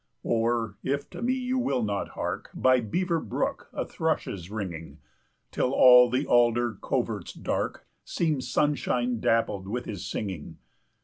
"Or, 0.23 0.77
if 0.81 1.11
to 1.11 1.21
me 1.21 1.33
you 1.35 1.59
will 1.59 1.83
not 1.83 2.15
hark, 2.17 2.49
By 2.55 2.79
Beaver 2.79 3.19
Brook 3.19 3.69
a 3.71 3.85
thrush 3.85 4.25
is 4.25 4.49
ringing 4.49 4.93
10 5.51 5.51
Till 5.51 5.71
all 5.73 6.09
the 6.09 6.25
alder 6.25 6.79
coverts 6.81 7.33
dark 7.33 7.85
Seem 8.03 8.41
sunshine 8.41 9.19
dappled 9.19 9.67
with 9.67 9.85
his 9.85 10.03
singing. 10.03 10.57